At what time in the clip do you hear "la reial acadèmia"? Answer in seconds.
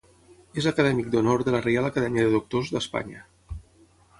1.55-2.25